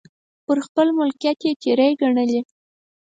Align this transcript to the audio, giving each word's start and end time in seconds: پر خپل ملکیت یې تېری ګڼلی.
پر 0.45 0.57
خپل 0.65 0.87
ملکیت 0.99 1.39
یې 1.45 1.51
تېری 1.61 1.89
ګڼلی. 2.01 2.41